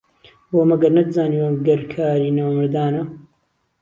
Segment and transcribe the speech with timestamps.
[0.49, 3.01] بۆ مهگهر نهتزانیوه گهر کاری نامهردانه